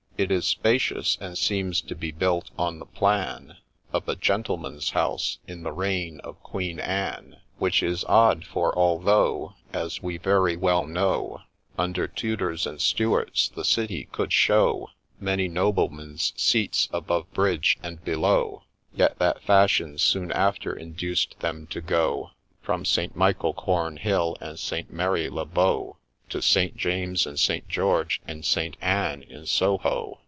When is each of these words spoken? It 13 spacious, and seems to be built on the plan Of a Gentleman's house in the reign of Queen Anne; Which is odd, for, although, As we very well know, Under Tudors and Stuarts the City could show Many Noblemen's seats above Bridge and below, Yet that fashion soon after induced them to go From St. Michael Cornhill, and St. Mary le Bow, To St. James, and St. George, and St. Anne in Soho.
It 0.17 0.27
13 0.29 0.41
spacious, 0.43 1.17
and 1.19 1.35
seems 1.35 1.81
to 1.81 1.95
be 1.95 2.11
built 2.11 2.51
on 2.55 2.77
the 2.77 2.85
plan 2.85 3.57
Of 3.91 4.07
a 4.07 4.15
Gentleman's 4.15 4.91
house 4.91 5.39
in 5.47 5.63
the 5.63 5.71
reign 5.71 6.19
of 6.19 6.43
Queen 6.43 6.79
Anne; 6.79 7.37
Which 7.57 7.81
is 7.81 8.03
odd, 8.03 8.45
for, 8.45 8.71
although, 8.77 9.55
As 9.73 10.03
we 10.03 10.17
very 10.19 10.55
well 10.55 10.85
know, 10.85 11.41
Under 11.75 12.07
Tudors 12.07 12.67
and 12.67 12.79
Stuarts 12.79 13.49
the 13.49 13.65
City 13.65 14.09
could 14.11 14.31
show 14.31 14.91
Many 15.19 15.47
Noblemen's 15.47 16.33
seats 16.37 16.87
above 16.93 17.33
Bridge 17.33 17.79
and 17.81 18.05
below, 18.05 18.61
Yet 18.93 19.17
that 19.17 19.41
fashion 19.41 19.97
soon 19.97 20.31
after 20.33 20.71
induced 20.71 21.39
them 21.39 21.65
to 21.71 21.81
go 21.81 22.29
From 22.61 22.85
St. 22.85 23.15
Michael 23.15 23.55
Cornhill, 23.55 24.37
and 24.39 24.59
St. 24.59 24.93
Mary 24.93 25.29
le 25.31 25.47
Bow, 25.47 25.97
To 26.29 26.41
St. 26.41 26.77
James, 26.77 27.25
and 27.27 27.37
St. 27.37 27.67
George, 27.67 28.21
and 28.25 28.45
St. 28.45 28.77
Anne 28.79 29.21
in 29.23 29.45
Soho. 29.45 30.19